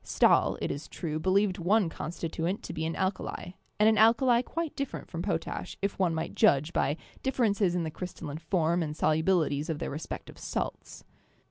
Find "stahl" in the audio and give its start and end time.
0.03-0.57